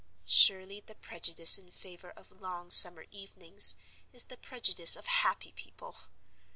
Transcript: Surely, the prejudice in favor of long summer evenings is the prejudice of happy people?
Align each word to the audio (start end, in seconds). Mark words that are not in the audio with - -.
Surely, 0.25 0.79
the 0.79 0.95
prejudice 0.95 1.59
in 1.59 1.69
favor 1.69 2.09
of 2.09 2.41
long 2.41 2.71
summer 2.71 3.05
evenings 3.11 3.75
is 4.11 4.23
the 4.23 4.37
prejudice 4.37 4.95
of 4.95 5.05
happy 5.05 5.51
people? 5.51 5.95